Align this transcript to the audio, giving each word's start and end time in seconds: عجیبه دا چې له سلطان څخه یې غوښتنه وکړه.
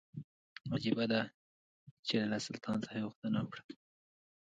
عجیبه 0.73 1.05
دا 1.11 1.21
چې 2.07 2.15
له 2.31 2.37
سلطان 2.47 2.77
څخه 2.83 2.95
یې 2.97 3.05
غوښتنه 3.07 3.37
وکړه. 3.41 3.63